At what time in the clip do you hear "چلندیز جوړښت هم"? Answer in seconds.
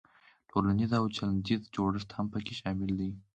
1.15-2.25